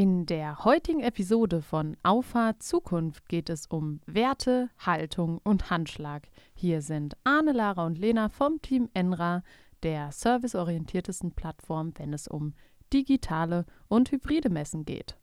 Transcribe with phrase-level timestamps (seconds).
[0.00, 6.22] In der heutigen Episode von Auffahrt Zukunft geht es um Werte, Haltung und Handschlag.
[6.54, 9.42] Hier sind Arne, Lara und Lena vom Team Enra,
[9.82, 12.54] der serviceorientiertesten Plattform, wenn es um
[12.94, 15.18] digitale und hybride Messen geht.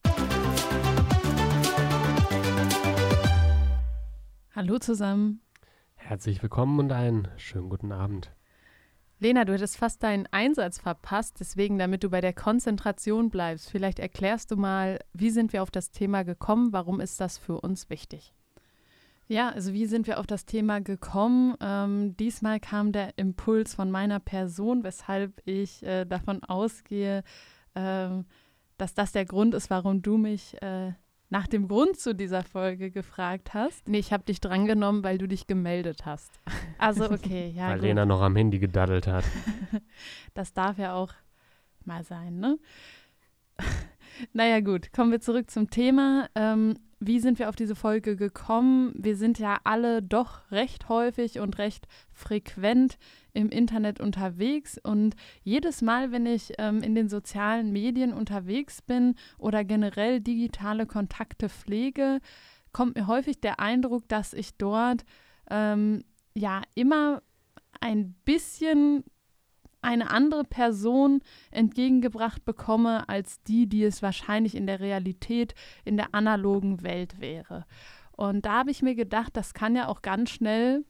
[4.53, 5.41] Hallo zusammen.
[5.96, 8.37] Herzlich willkommen und einen schönen guten Abend.
[9.20, 13.97] Lena, du hättest fast deinen Einsatz verpasst, deswegen, damit du bei der Konzentration bleibst, vielleicht
[13.97, 17.90] erklärst du mal, wie sind wir auf das Thema gekommen, warum ist das für uns
[17.90, 18.34] wichtig?
[19.27, 21.55] Ja, also wie sind wir auf das Thema gekommen?
[21.60, 27.24] Ähm, diesmal kam der Impuls von meiner Person, weshalb ich äh, davon ausgehe,
[27.74, 28.10] äh,
[28.77, 30.94] dass das der Grund ist, warum du mich äh,
[31.30, 33.88] nach dem Grund zu dieser Folge gefragt hast.
[33.88, 36.40] Nee, ich habe dich drangenommen, weil du dich gemeldet hast.
[36.77, 37.70] Also okay, ja.
[37.70, 37.84] weil gut.
[37.84, 39.26] Lena noch am Handy gedaddelt hat.
[40.34, 41.13] das darf ja auch
[41.84, 42.58] mal sein, ne?
[44.34, 46.30] naja gut, kommen wir zurück zum Thema.
[46.35, 48.93] Ähm, wie sind wir auf diese Folge gekommen?
[48.96, 52.98] Wir sind ja alle doch recht häufig und recht frequent
[53.38, 59.13] im Internet unterwegs und jedes Mal, wenn ich ähm, in den sozialen Medien unterwegs bin
[59.38, 62.20] oder generell digitale Kontakte pflege,
[62.74, 65.05] kommt mir häufig der Eindruck, dass ich dort
[65.52, 67.21] ähm, ja immer
[67.80, 69.03] ein bisschen
[69.83, 71.21] eine andere Person
[71.52, 75.53] entgegengebracht bekomme als die, die es wahrscheinlich in der Realität,
[75.85, 77.65] in der analogen Welt wäre.
[78.13, 80.83] Und da habe ich mir gedacht, das kann ja auch ganz schnell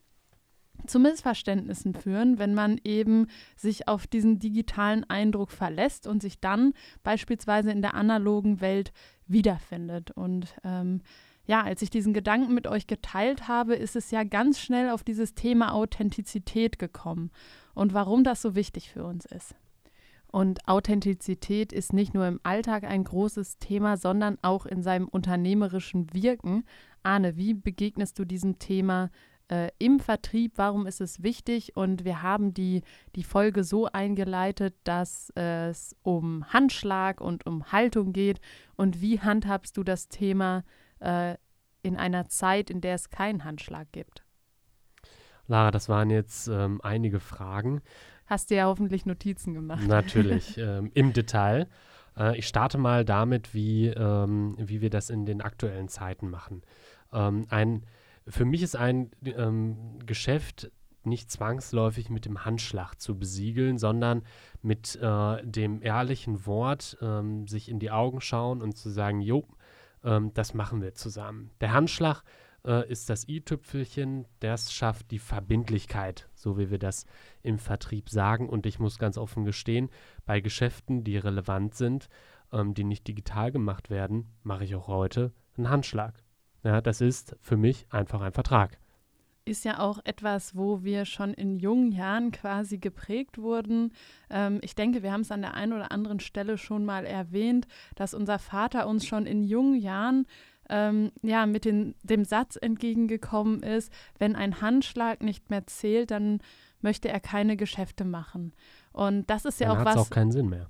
[0.86, 6.74] zu Missverständnissen führen, wenn man eben sich auf diesen digitalen Eindruck verlässt und sich dann
[7.04, 8.94] beispielsweise in der analogen Welt
[9.28, 10.12] wiederfindet.
[10.12, 11.02] Und ähm,
[11.46, 15.04] ja, als ich diesen Gedanken mit euch geteilt habe, ist es ja ganz schnell auf
[15.04, 17.32] dieses Thema Authentizität gekommen
[17.74, 19.56] und warum das so wichtig für uns ist.
[20.30, 26.14] Und Authentizität ist nicht nur im Alltag ein großes Thema, sondern auch in seinem unternehmerischen
[26.14, 26.66] Wirken.
[27.02, 29.10] Arne, wie begegnest du diesem Thema
[29.50, 30.54] äh, im Vertrieb?
[30.56, 31.76] Warum ist es wichtig?
[31.76, 32.84] Und wir haben die,
[33.16, 38.40] die Folge so eingeleitet, dass es um Handschlag und um Haltung geht.
[38.76, 40.64] Und wie handhabst du das Thema
[41.00, 41.36] äh,
[41.82, 44.24] in einer Zeit, in der es keinen Handschlag gibt?
[45.48, 47.82] Lara, das waren jetzt ähm, einige Fragen.
[48.26, 49.88] Hast du ja hoffentlich Notizen gemacht.
[49.88, 51.68] Natürlich, ähm, im Detail.
[52.18, 56.64] Äh, ich starte mal damit, wie, ähm, wie wir das in den aktuellen Zeiten machen.
[57.14, 57.84] Ähm, ein,
[58.28, 60.72] für mich ist ein ähm, Geschäft
[61.04, 64.24] nicht zwangsläufig mit dem Handschlag zu besiegeln, sondern
[64.62, 69.48] mit äh, dem ehrlichen Wort ähm, sich in die Augen schauen und zu sagen, jo,
[70.36, 71.50] das machen wir zusammen.
[71.60, 72.24] Der Handschlag
[72.68, 77.06] äh, ist das i-Tüpfelchen, das schafft die Verbindlichkeit, so wie wir das
[77.42, 78.50] im Vertrieb sagen.
[78.50, 79.90] Und ich muss ganz offen gestehen,
[80.26, 82.10] bei Geschäften, die relevant sind,
[82.52, 86.22] ähm, die nicht digital gemacht werden, mache ich auch heute einen Handschlag.
[86.64, 88.78] Ja, das ist für mich einfach ein Vertrag
[89.48, 93.94] ist ja auch etwas, wo wir schon in jungen Jahren quasi geprägt wurden.
[94.30, 97.68] Ähm, ich denke, wir haben es an der einen oder anderen Stelle schon mal erwähnt,
[97.96, 100.28] dass unser Vater uns schon in jungen Jahren
[100.70, 106.40] ähm, ja, mit den, dem Satz entgegengekommen ist, wenn ein Handschlag nicht mehr zählt, dann
[106.82, 108.54] möchte er keine Geschäfte machen.
[108.92, 109.98] Und das ist ja dann auch was.
[109.98, 110.68] auch keinen Sinn mehr.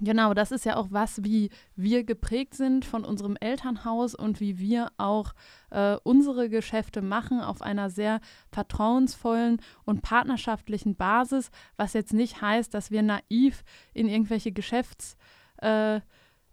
[0.00, 4.58] Genau, das ist ja auch was, wie wir geprägt sind von unserem Elternhaus und wie
[4.58, 5.32] wir auch
[5.70, 8.20] äh, unsere Geschäfte machen auf einer sehr
[8.52, 15.16] vertrauensvollen und partnerschaftlichen Basis, was jetzt nicht heißt, dass wir naiv in irgendwelche Geschäfts
[15.62, 16.00] äh,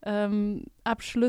[0.06, 0.66] ähm,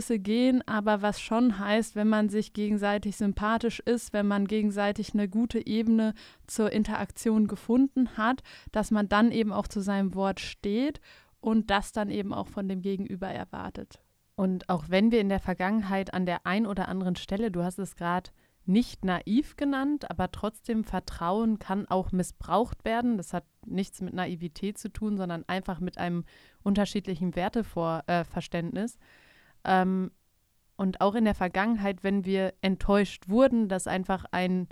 [0.08, 5.28] gehen, aber was schon heißt, wenn man sich gegenseitig sympathisch ist, wenn man gegenseitig eine
[5.28, 6.12] gute Ebene
[6.46, 11.00] zur Interaktion gefunden hat, dass man dann eben auch zu seinem Wort steht
[11.46, 14.02] und das dann eben auch von dem Gegenüber erwartet.
[14.34, 17.78] Und auch wenn wir in der Vergangenheit an der ein oder anderen Stelle, du hast
[17.78, 18.30] es gerade
[18.64, 23.16] nicht naiv genannt, aber trotzdem Vertrauen kann auch missbraucht werden.
[23.16, 26.24] Das hat nichts mit Naivität zu tun, sondern einfach mit einem
[26.64, 28.96] unterschiedlichen Werteverständnis.
[29.62, 30.10] Äh, ähm,
[30.74, 34.66] und auch in der Vergangenheit, wenn wir enttäuscht wurden, dass einfach ein,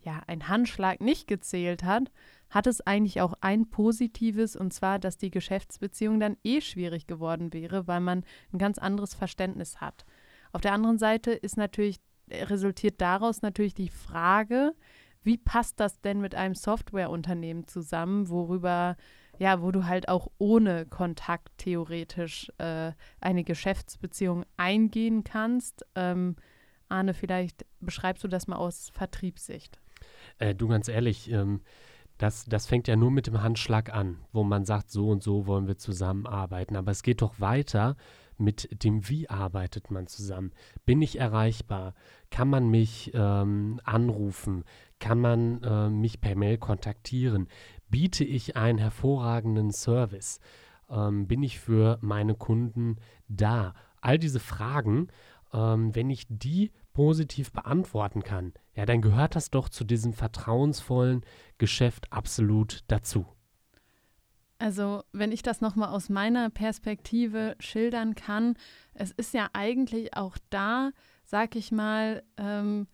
[0.00, 2.10] ja, ein Handschlag nicht gezählt hat,
[2.50, 7.52] hat es eigentlich auch ein positives, und zwar, dass die Geschäftsbeziehung dann eh schwierig geworden
[7.52, 10.04] wäre, weil man ein ganz anderes Verständnis hat.
[10.52, 12.00] Auf der anderen Seite ist natürlich
[12.30, 14.74] resultiert daraus natürlich die Frage,
[15.22, 18.96] wie passt das denn mit einem Softwareunternehmen zusammen, worüber,
[19.38, 25.84] ja, wo du halt auch ohne Kontakt theoretisch äh, eine Geschäftsbeziehung eingehen kannst?
[25.94, 26.36] Ähm,
[26.88, 29.78] Arne, vielleicht beschreibst du das mal aus Vertriebssicht.
[30.38, 31.60] Äh, du ganz ehrlich, ähm,
[32.20, 35.46] das, das fängt ja nur mit dem Handschlag an, wo man sagt, so und so
[35.46, 36.76] wollen wir zusammenarbeiten.
[36.76, 37.96] Aber es geht doch weiter
[38.36, 40.52] mit dem Wie arbeitet man zusammen.
[40.84, 41.94] Bin ich erreichbar?
[42.30, 44.64] Kann man mich ähm, anrufen?
[44.98, 47.48] Kann man äh, mich per Mail kontaktieren?
[47.88, 50.40] Biete ich einen hervorragenden Service?
[50.90, 52.96] Ähm, bin ich für meine Kunden
[53.28, 53.72] da?
[54.02, 55.08] All diese Fragen,
[55.52, 61.24] ähm, wenn ich die positiv beantworten kann, ja, dann gehört das doch zu diesem vertrauensvollen
[61.58, 63.26] Geschäft absolut dazu.
[64.58, 68.56] Also, wenn ich das nochmal aus meiner Perspektive schildern kann,
[68.92, 70.90] es ist ja eigentlich auch da,
[71.24, 72.86] sag ich mal, ähm,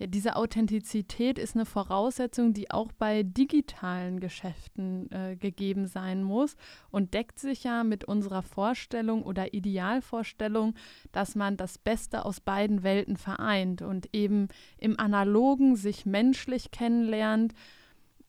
[0.00, 6.56] ja, diese Authentizität ist eine Voraussetzung, die auch bei digitalen Geschäften äh, gegeben sein muss
[6.90, 10.74] und deckt sich ja mit unserer Vorstellung oder Idealvorstellung,
[11.12, 14.48] dass man das Beste aus beiden Welten vereint und eben
[14.78, 17.52] im analogen sich menschlich kennenlernt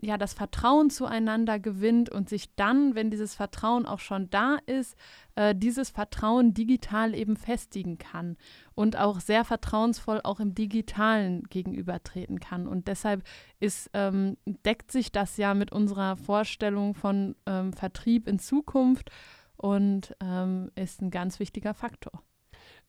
[0.01, 4.95] ja das Vertrauen zueinander gewinnt und sich dann, wenn dieses Vertrauen auch schon da ist,
[5.35, 8.37] äh, dieses Vertrauen digital eben festigen kann
[8.75, 12.67] und auch sehr vertrauensvoll auch im Digitalen gegenübertreten kann.
[12.67, 13.23] Und deshalb
[13.59, 19.11] ist, ähm, deckt sich das ja mit unserer Vorstellung von ähm, Vertrieb in Zukunft
[19.55, 22.23] und ähm, ist ein ganz wichtiger Faktor.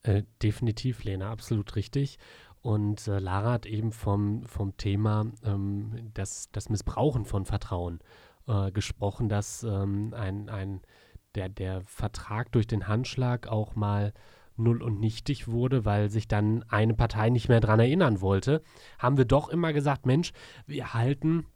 [0.03, 2.19] Äh, definitiv, Lena, absolut richtig.
[2.63, 7.99] Und äh, Lara hat eben vom, vom Thema ähm, das, das Missbrauchen von Vertrauen
[8.47, 10.81] äh, gesprochen, dass ähm, ein, ein,
[11.35, 14.13] der, der Vertrag durch den Handschlag auch mal
[14.57, 18.63] null und nichtig wurde, weil sich dann eine Partei nicht mehr daran erinnern wollte,
[18.99, 20.33] haben wir doch immer gesagt, Mensch,
[20.67, 21.47] wir halten,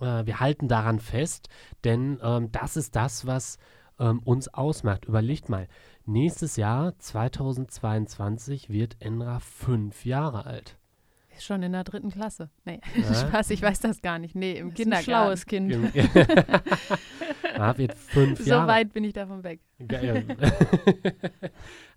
[0.00, 1.48] äh, wir halten daran fest,
[1.84, 3.58] denn ähm, das ist das, was
[3.98, 5.04] ähm, uns ausmacht.
[5.04, 5.68] Überlegt mal,
[6.06, 10.76] Nächstes Jahr, 2022, wird Enra fünf Jahre alt.
[11.34, 12.50] Ist schon in der dritten Klasse.
[12.66, 13.14] Nee, ja.
[13.14, 14.34] Spaß, ich weiß das gar nicht.
[14.34, 15.04] Nee, im das Kindergarten.
[15.04, 15.72] schlaues Kind.
[17.56, 18.62] ja, wird fünf Jahre.
[18.62, 19.60] So weit bin ich davon weg.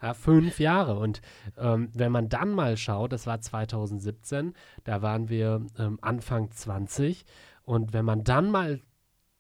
[0.01, 1.00] ja, fünf Jahre.
[1.00, 1.21] Und
[1.57, 4.53] ähm, wenn man dann mal schaut, das war 2017,
[4.86, 7.25] da waren wir ähm, Anfang 20.
[7.63, 8.80] Und wenn man dann mal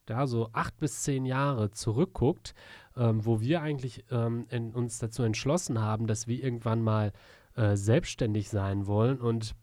[0.09, 2.53] ja, so acht bis zehn Jahre zurückguckt
[2.97, 7.11] ähm, wo wir eigentlich ähm, in, uns dazu entschlossen haben, dass wir irgendwann mal
[7.55, 9.19] äh, selbstständig sein wollen.
[9.19, 9.55] Und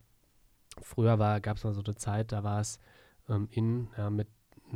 [0.80, 2.78] früher gab es mal so eine Zeit, da war es
[3.28, 4.28] ähm, in, ja, mit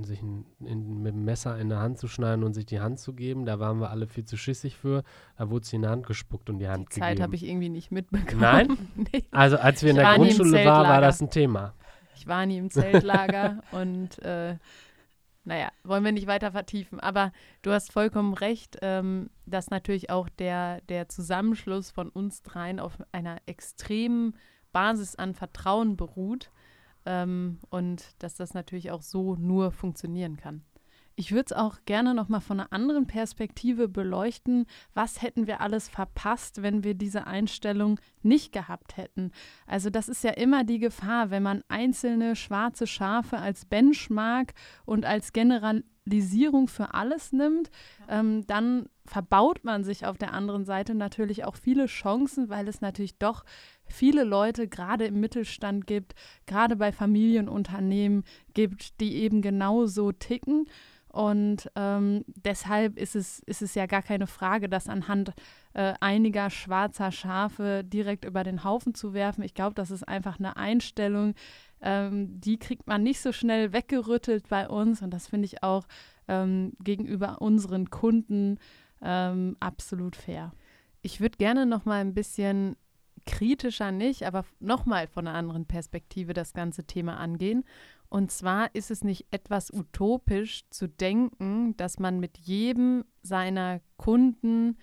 [0.05, 3.01] sich ein, in, mit dem Messer in der Hand zu schneiden und sich die Hand
[3.01, 3.47] zu geben.
[3.47, 5.03] Da waren wir alle viel zu schissig für.
[5.37, 7.23] Da wurde sie in die Hand gespuckt und die Hand die Zeit gegeben.
[7.23, 8.41] habe ich irgendwie nicht mitbekommen.
[8.41, 8.79] Nein?
[9.13, 9.25] nee.
[9.31, 11.75] Also als wir in der war Grundschule waren, war das ein Thema.
[12.15, 14.57] Ich war nie im Zeltlager und äh,
[15.49, 17.00] naja, wollen wir nicht weiter vertiefen.
[17.00, 22.79] Aber du hast vollkommen recht, ähm, dass natürlich auch der, der Zusammenschluss von uns dreien
[22.79, 24.37] auf einer extremen
[24.73, 26.50] Basis an Vertrauen beruht
[27.06, 30.65] ähm, und dass das natürlich auch so nur funktionieren kann.
[31.19, 34.67] Ich würde es auch gerne noch mal von einer anderen Perspektive beleuchten.
[34.94, 39.32] Was hätten wir alles verpasst, wenn wir diese Einstellung nicht gehabt hätten?
[39.67, 44.55] Also das ist ja immer die Gefahr, wenn man einzelne schwarze Schafe als Benchmark
[44.85, 47.73] und als Generalisierung für alles nimmt,
[48.09, 52.81] ähm, dann verbaut man sich auf der anderen Seite natürlich auch viele Chancen, weil es
[52.81, 53.44] natürlich doch
[53.87, 56.14] viele Leute gerade im Mittelstand gibt,
[56.47, 58.23] gerade bei Familienunternehmen
[58.55, 60.69] gibt, die eben genauso ticken.
[61.11, 65.33] Und ähm, deshalb ist es, ist es ja gar keine Frage, das anhand
[65.73, 69.43] äh, einiger schwarzer Schafe direkt über den Haufen zu werfen.
[69.43, 71.35] Ich glaube, das ist einfach eine Einstellung,
[71.81, 75.03] ähm, die kriegt man nicht so schnell weggerüttelt bei uns.
[75.03, 75.87] Und das finde ich auch
[76.29, 78.59] ähm, gegenüber unseren Kunden
[79.00, 80.53] ähm, absolut fair.
[81.03, 82.77] Ich würde gerne noch mal ein bisschen
[83.27, 87.65] kritischer nicht, aber noch mal von einer anderen Perspektive das ganze Thema angehen.
[88.11, 94.79] Und zwar ist es nicht etwas utopisch zu denken, dass man mit jedem seiner Kunden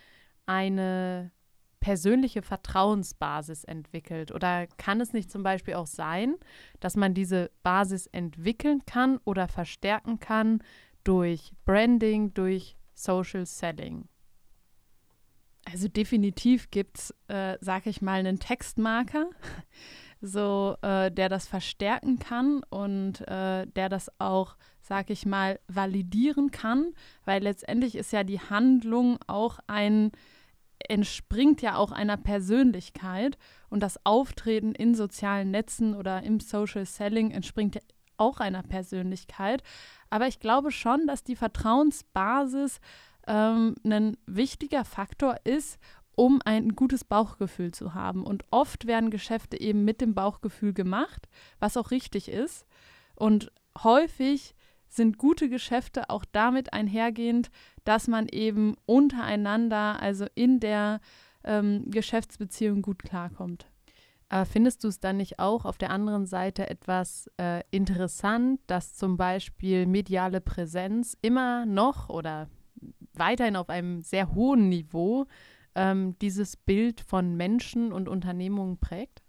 [0.45, 1.31] eine
[1.79, 4.31] persönliche Vertrauensbasis entwickelt?
[4.31, 6.35] Oder kann es nicht zum Beispiel auch sein,
[6.79, 10.63] dass man diese Basis entwickeln kann oder verstärken kann
[11.03, 14.07] durch Branding, durch Social Selling?
[15.65, 19.29] Also definitiv gibt es, äh, sag ich mal, einen Textmarker
[20.25, 26.51] so äh, der das verstärken kann und äh, der das auch, sag ich mal, validieren
[26.51, 30.11] kann, weil letztendlich ist ja die Handlung auch ein
[30.87, 33.37] entspringt ja auch einer Persönlichkeit
[33.69, 37.81] und das Auftreten in sozialen Netzen oder im Social Selling entspringt ja
[38.17, 39.63] auch einer Persönlichkeit.
[40.09, 42.79] Aber ich glaube schon, dass die Vertrauensbasis
[43.27, 45.79] ähm, ein wichtiger Faktor ist,
[46.15, 48.23] um ein gutes Bauchgefühl zu haben.
[48.23, 51.27] Und oft werden Geschäfte eben mit dem Bauchgefühl gemacht,
[51.59, 52.65] was auch richtig ist.
[53.15, 53.51] Und
[53.83, 54.55] häufig
[54.87, 57.49] sind gute Geschäfte auch damit einhergehend,
[57.83, 61.01] dass man eben untereinander, also in der
[61.43, 63.67] ähm, Geschäftsbeziehung gut klarkommt.
[64.51, 69.17] Findest du es dann nicht auch auf der anderen Seite etwas äh, interessant, dass zum
[69.17, 72.49] Beispiel mediale Präsenz immer noch oder
[73.13, 75.27] weiterhin auf einem sehr hohen Niveau
[75.75, 79.21] ähm, dieses Bild von Menschen und Unternehmungen prägt?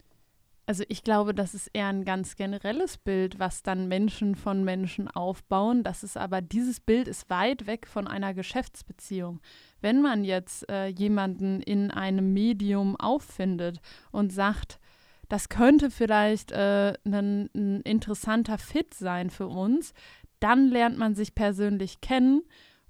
[0.69, 5.09] Also ich glaube, das ist eher ein ganz generelles Bild, was dann Menschen von Menschen
[5.09, 5.85] aufbauen.
[5.85, 9.41] Das ist aber, dieses Bild ist weit weg von einer Geschäftsbeziehung.
[9.81, 14.81] Wenn man jetzt äh, jemanden in einem Medium auffindet und sagt,
[15.29, 19.95] das könnte vielleicht äh, ein, ein interessanter Fit sein für uns,
[20.41, 22.43] dann lernt man sich persönlich kennen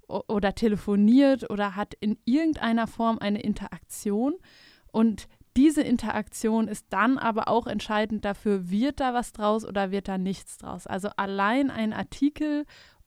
[0.07, 4.35] oder telefoniert oder hat in irgendeiner Form eine Interaktion
[4.91, 10.07] und diese Interaktion ist dann aber auch entscheidend dafür, wird da was draus oder wird
[10.07, 10.85] da nichts draus.
[10.85, 12.65] Also allein ein Artikel,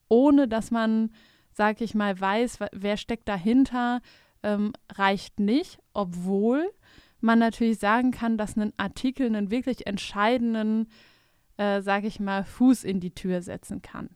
[0.08, 1.12] ohne dass man,
[1.52, 4.00] sag ich mal, weiß, wer steckt dahinter,
[4.42, 6.68] ähm, reicht nicht, obwohl
[7.20, 10.88] man natürlich sagen kann, dass ein Artikel einen wirklich entscheidenden,
[11.56, 14.10] äh, sag ich mal, Fuß in die Tür setzen kann.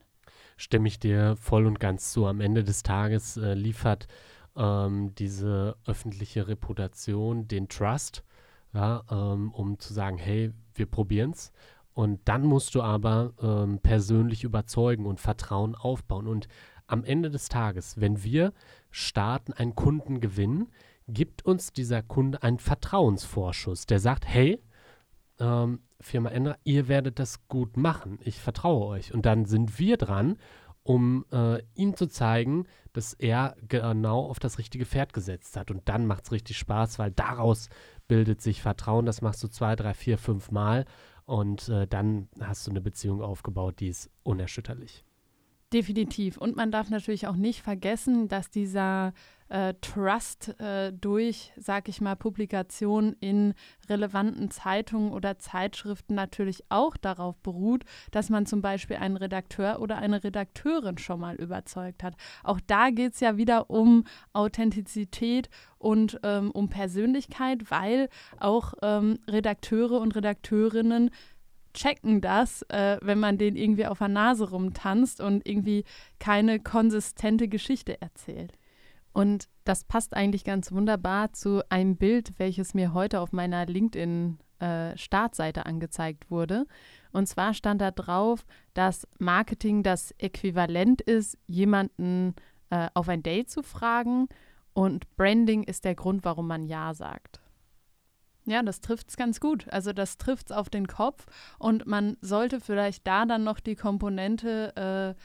[0.57, 2.25] Stimme ich dir voll und ganz zu.
[2.25, 4.07] Am Ende des Tages äh, liefert
[4.55, 8.23] ähm, diese öffentliche Reputation, den Trust,
[8.73, 11.51] ja, ähm, um zu sagen, hey, wir probieren es.
[11.93, 16.27] Und dann musst du aber ähm, persönlich überzeugen und Vertrauen aufbauen.
[16.27, 16.47] Und
[16.87, 18.53] am Ende des Tages, wenn wir
[18.91, 20.67] starten, einen Kunden gewinnen,
[21.07, 24.59] gibt uns dieser Kunde einen Vertrauensvorschuss, der sagt, hey,
[25.39, 28.19] ähm, Firma Endra, ihr werdet das gut machen.
[28.23, 29.13] Ich vertraue euch.
[29.13, 30.37] Und dann sind wir dran
[30.85, 35.71] um äh, ihm zu zeigen, dass er genau auf das richtige Pferd gesetzt hat.
[35.71, 37.69] Und dann macht es richtig Spaß, weil daraus
[38.07, 39.07] bildet sich Vertrauen.
[39.07, 40.85] Das machst du zwei, drei, vier, fünf Mal
[41.25, 45.03] und äh, dann hast du eine Beziehung aufgebaut, die ist unerschütterlich.
[45.73, 46.37] Definitiv.
[46.37, 49.13] Und man darf natürlich auch nicht vergessen, dass dieser
[49.49, 53.53] äh, Trust äh, durch, sag ich mal, Publikation in
[53.89, 59.97] relevanten Zeitungen oder Zeitschriften natürlich auch darauf beruht, dass man zum Beispiel einen Redakteur oder
[59.97, 62.15] eine Redakteurin schon mal überzeugt hat.
[62.43, 69.19] Auch da geht es ja wieder um Authentizität und ähm, um Persönlichkeit, weil auch ähm,
[69.27, 71.11] Redakteure und Redakteurinnen
[71.75, 75.83] checken das, äh, wenn man den irgendwie auf der Nase rumtanzt und irgendwie
[76.19, 78.53] keine konsistente Geschichte erzählt.
[79.13, 85.59] Und das passt eigentlich ganz wunderbar zu einem Bild, welches mir heute auf meiner LinkedIn-Startseite
[85.61, 86.65] äh, angezeigt wurde.
[87.13, 92.35] Und zwar stand da drauf, dass Marketing das Äquivalent ist, jemanden
[92.69, 94.27] äh, auf ein Date zu fragen
[94.73, 97.39] und Branding ist der Grund, warum man Ja sagt.
[98.45, 99.67] Ja, das trifft es ganz gut.
[99.69, 101.25] Also das trifft es auf den Kopf
[101.57, 105.21] und man sollte vielleicht da dann noch die Komponente äh,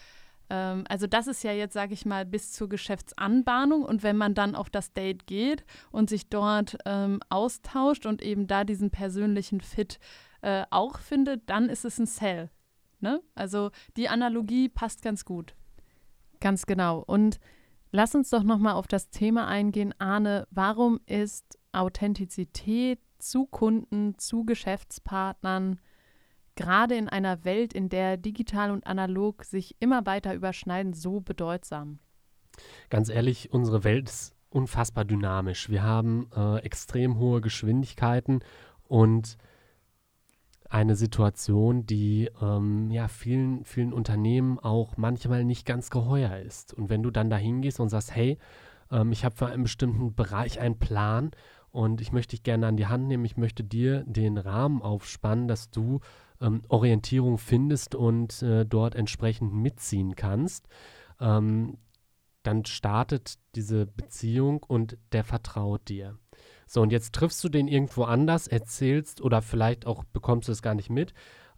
[0.51, 3.85] ähm, also das ist ja jetzt, sage ich mal, bis zur Geschäftsanbahnung.
[3.85, 8.47] Und wenn man dann auf das Date geht und sich dort ähm, austauscht und eben
[8.47, 9.99] da diesen persönlichen Fit
[10.43, 12.51] äh, auch findet, dann ist es ein Sell.
[12.99, 13.23] Ne?
[13.35, 15.55] Also die Analogie passt ganz gut.
[16.41, 17.03] Ganz genau.
[17.07, 17.39] Und
[17.93, 20.47] lass uns doch nochmal auf das Thema eingehen, Arne.
[20.51, 25.81] Warum ist Authentizität zu Kunden, zu Geschäftspartnern
[26.57, 31.99] gerade in einer Welt, in der digital und analog sich immer weiter überschneiden, so bedeutsam?
[32.91, 35.71] Ganz ehrlich, unsere Welt ist unfassbar dynamisch.
[35.71, 38.41] Wir haben äh, extrem hohe Geschwindigkeiten
[38.89, 39.39] und
[40.69, 46.75] eine Situation, die ähm, ja vielen, vielen Unternehmen auch manchmal nicht ganz geheuer ist.
[46.75, 48.39] Und wenn du dann da hingehst und sagst, hey,
[48.91, 51.33] ähm, ich habe für einen bestimmten Bereich einen Plan
[51.73, 55.49] und ich möchte dich gerne an die Hand nehmen, ich möchte dir den Rahmen aufspannen,
[55.49, 56.01] dass du
[56.41, 60.69] ähm, Orientierung findest und äh, dort entsprechend mitziehen kannst,
[61.21, 61.79] ähm,
[62.43, 66.19] dann startet diese Beziehung und der vertraut dir.
[66.67, 70.63] So, und jetzt triffst du den irgendwo anders, erzählst oder vielleicht auch bekommst du es
[70.63, 71.13] gar nicht mit,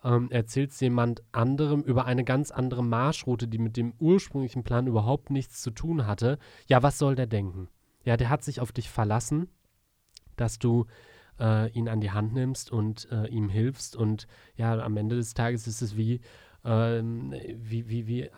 [0.05, 5.31] ähm, erzählst jemand anderem über eine ganz andere Marschroute, die mit dem ursprünglichen Plan überhaupt
[5.31, 6.39] nichts zu tun hatte.
[6.67, 7.69] Ja, was soll der denken?
[8.05, 9.49] Ja, der hat sich auf dich verlassen,
[10.37, 10.87] dass du
[11.41, 13.97] äh, ihn an die Hand nimmst und äh, ihm hilfst.
[13.97, 16.21] Und ja, am Ende des Tages ist es wie,
[16.65, 18.31] ähm, wie, wie, wie,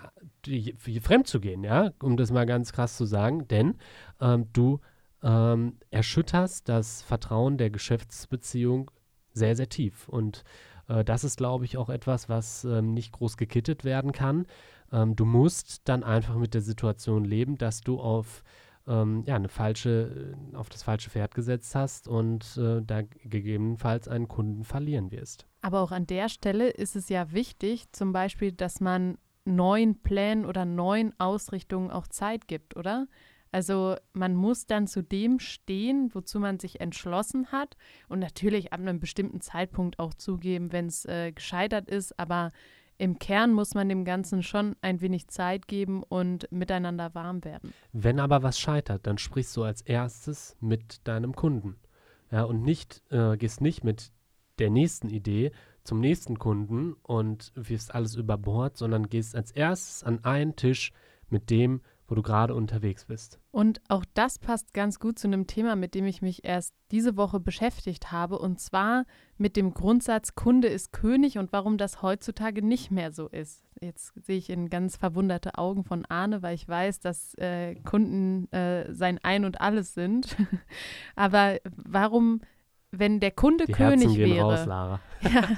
[0.44, 3.46] wie, wie fremd zu gehen, ja, um das mal ganz krass zu sagen.
[3.48, 3.76] Denn
[4.20, 4.80] ähm, du
[5.22, 8.90] ähm, erschütterst das Vertrauen der Geschäftsbeziehung
[9.32, 10.08] sehr, sehr tief.
[10.08, 10.44] Und
[10.88, 14.46] äh, das ist, glaube ich, auch etwas, was ähm, nicht groß gekittet werden kann.
[14.92, 18.44] Ähm, du musst dann einfach mit der Situation leben, dass du auf
[18.86, 24.08] ähm, ja, eine falsche, äh, auf das falsche Pferd gesetzt hast und äh, da gegebenenfalls
[24.08, 25.46] einen Kunden verlieren wirst.
[25.62, 30.44] Aber auch an der Stelle ist es ja wichtig, zum Beispiel, dass man neuen Plänen
[30.46, 33.06] oder neuen Ausrichtungen auch Zeit gibt, oder?
[33.52, 37.76] Also man muss dann zu dem stehen, wozu man sich entschlossen hat
[38.08, 42.50] und natürlich ab einem bestimmten Zeitpunkt auch zugeben, wenn es äh, gescheitert ist, aber
[42.98, 47.72] im Kern muss man dem Ganzen schon ein wenig Zeit geben und miteinander warm werden.
[47.92, 51.76] Wenn aber was scheitert, dann sprichst du als erstes mit deinem Kunden.
[52.30, 54.12] Ja, und nicht, äh, gehst nicht mit
[54.58, 60.02] der nächsten Idee zum nächsten Kunden und wirfst alles über Bord, sondern gehst als erstes
[60.02, 60.92] an einen Tisch
[61.28, 63.38] mit dem, wo du gerade unterwegs bist.
[63.50, 67.16] Und auch das passt ganz gut zu einem Thema, mit dem ich mich erst diese
[67.16, 69.04] Woche beschäftigt habe, und zwar
[69.38, 73.64] mit dem Grundsatz Kunde ist König und warum das heutzutage nicht mehr so ist.
[73.80, 78.50] Jetzt sehe ich in ganz verwunderte Augen von Arne, weil ich weiß, dass äh, Kunden
[78.52, 80.36] äh, sein Ein und alles sind.
[81.16, 82.40] Aber warum
[82.98, 85.48] wenn der Kunde Die König wäre, raus, ja,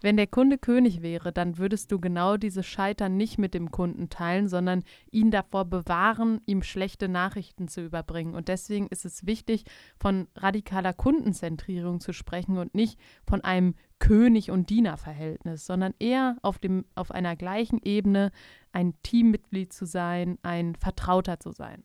[0.00, 4.08] wenn der Kunde König wäre, dann würdest du genau dieses Scheitern nicht mit dem Kunden
[4.10, 8.34] teilen, sondern ihn davor bewahren, ihm schlechte Nachrichten zu überbringen.
[8.34, 9.64] Und deswegen ist es wichtig,
[9.98, 16.58] von radikaler Kundenzentrierung zu sprechen und nicht von einem König- und Dienerverhältnis, sondern eher auf,
[16.58, 18.30] dem, auf einer gleichen Ebene
[18.72, 21.82] ein Teammitglied zu sein, ein Vertrauter zu sein.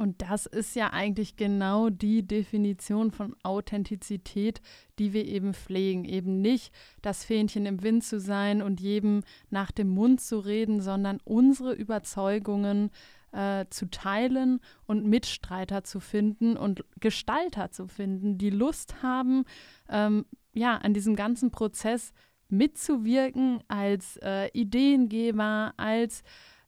[0.00, 4.62] Und das ist ja eigentlich genau die Definition von Authentizität,
[4.98, 6.06] die wir eben pflegen.
[6.06, 10.80] Eben nicht das Fähnchen im Wind zu sein und jedem nach dem Mund zu reden,
[10.80, 12.90] sondern unsere Überzeugungen
[13.32, 19.44] äh, zu teilen und Mitstreiter zu finden und Gestalter zu finden, die Lust haben,
[19.90, 22.14] ähm, ja, an diesem ganzen Prozess
[22.48, 26.22] mitzuwirken als äh, Ideengeber, als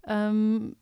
[0.07, 0.77] ähm,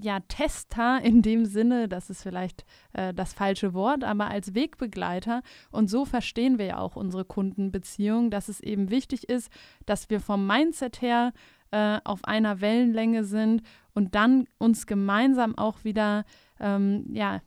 [0.00, 5.42] ja, Tester in dem Sinne, das ist vielleicht äh, das falsche Wort, aber als Wegbegleiter.
[5.70, 9.50] Und so verstehen wir ja auch unsere Kundenbeziehung, dass es eben wichtig ist,
[9.86, 11.32] dass wir vom Mindset her
[11.72, 13.62] äh, auf einer Wellenlänge sind
[13.92, 16.24] und dann uns gemeinsam auch wieder
[16.60, 17.42] ähm, ja,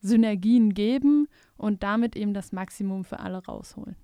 [0.00, 3.96] Synergien geben und damit eben das Maximum für alle rausholen.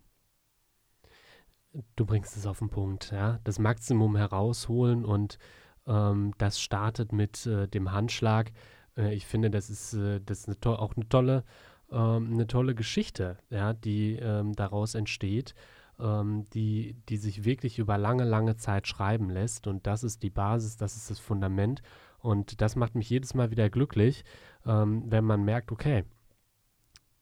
[1.97, 3.41] Du bringst es auf den Punkt, ja.
[3.45, 5.39] Das Maximum herausholen und
[5.89, 8.53] ähm, das startet mit äh, dem Handschlag.
[8.97, 11.45] Äh, ich finde, das ist, äh, das ist eine auch eine tolle,
[11.91, 15.55] ähm, eine tolle Geschichte, ja, die ähm, daraus entsteht,
[15.99, 19.67] ähm, die, die sich wirklich über lange, lange Zeit schreiben lässt.
[19.67, 21.83] Und das ist die Basis, das ist das Fundament.
[22.19, 24.25] Und das macht mich jedes Mal wieder glücklich,
[24.67, 26.05] ähm, wenn man merkt, okay,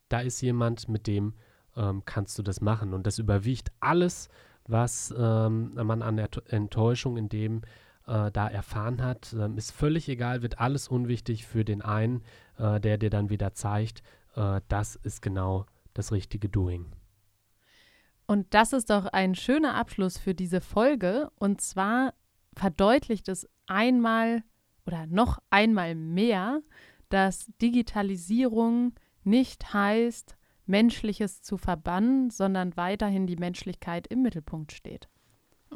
[0.08, 1.34] da ist jemand, mit dem
[1.76, 2.94] ähm, kannst du das machen.
[2.94, 4.28] Und das überwiegt alles,
[4.68, 7.62] was man an Enttäuschung in dem
[8.06, 9.34] äh, da erfahren hat.
[9.38, 12.22] Ähm, ist völlig egal, wird alles unwichtig für den einen,
[12.58, 14.02] äh, der dir dann wieder zeigt,
[14.34, 16.86] äh, das ist genau das richtige Doing.
[18.26, 21.30] Und das ist doch ein schöner Abschluss für diese Folge.
[21.36, 22.14] Und zwar
[22.54, 24.42] verdeutlicht es einmal
[24.84, 26.60] oder noch einmal mehr,
[27.08, 35.08] dass Digitalisierung nicht heißt, Menschliches zu verbannen, sondern weiterhin die Menschlichkeit im Mittelpunkt steht.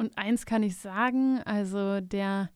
[0.00, 2.48] Und eins kann ich sagen, also der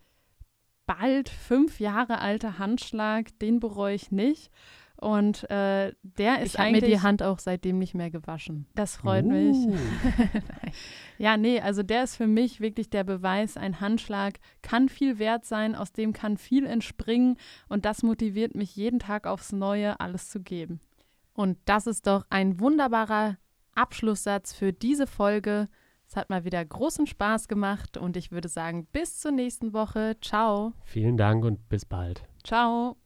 [0.86, 4.50] bald fünf Jahre alte Handschlag, den bereue ich nicht.
[4.96, 6.84] Und äh, der ist ich eigentlich.
[6.84, 8.66] mir die Hand auch seitdem nicht mehr gewaschen.
[8.74, 9.28] Das freut uh.
[9.32, 9.78] mich.
[11.18, 15.44] ja, nee, also der ist für mich wirklich der Beweis, ein Handschlag kann viel wert
[15.44, 17.36] sein, aus dem kann viel entspringen.
[17.68, 20.80] Und das motiviert mich jeden Tag aufs Neue, alles zu geben.
[21.34, 23.36] Und das ist doch ein wunderbarer
[23.74, 25.68] Abschlusssatz für diese Folge.
[26.14, 30.16] Es hat mal wieder großen Spaß gemacht und ich würde sagen, bis zur nächsten Woche.
[30.20, 30.72] Ciao.
[30.84, 32.22] Vielen Dank und bis bald.
[32.44, 32.96] Ciao.